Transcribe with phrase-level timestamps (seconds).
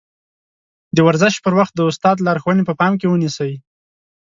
[0.95, 3.51] د ورزش پر وخت د استاد لارښوونې په پام کې ونيسئ.